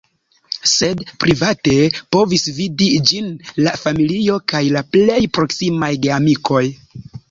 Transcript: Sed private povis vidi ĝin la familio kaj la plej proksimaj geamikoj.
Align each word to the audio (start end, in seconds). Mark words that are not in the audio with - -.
Sed 0.69 1.03
private 1.23 1.75
povis 2.17 2.47
vidi 2.61 2.89
ĝin 3.11 3.31
la 3.63 3.77
familio 3.85 4.43
kaj 4.53 4.67
la 4.81 4.87
plej 4.99 5.23
proksimaj 5.41 5.97
geamikoj. 6.09 6.69